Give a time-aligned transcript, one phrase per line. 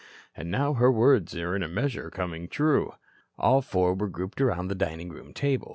[0.35, 2.93] And now her words in a measure are coming true."
[3.37, 5.69] All four were grouped around the dining room table.